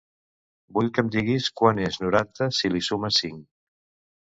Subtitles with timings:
[0.77, 3.47] Vull que em diguis quant és noranta si li sumes cinc.